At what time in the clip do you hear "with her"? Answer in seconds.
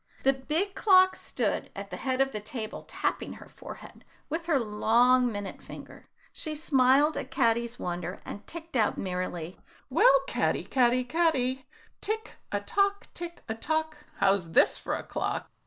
4.29-4.59